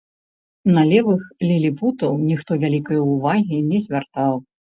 [0.77, 4.33] На левых ліліпутаў ніхто вялікай увагі не звяртаў.